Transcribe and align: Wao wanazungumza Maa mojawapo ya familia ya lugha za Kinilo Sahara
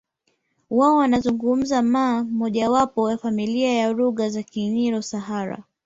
Wao 0.69 0.95
wanazungumza 0.95 1.81
Maa 1.81 2.23
mojawapo 2.23 3.11
ya 3.11 3.17
familia 3.17 3.73
ya 3.77 3.93
lugha 3.93 4.29
za 4.29 4.43
Kinilo 4.43 5.01
Sahara 5.01 5.63